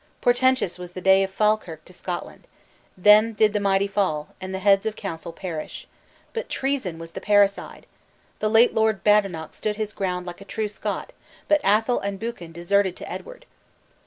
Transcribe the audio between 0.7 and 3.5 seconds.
was the day of Falkirk to Scotland. Then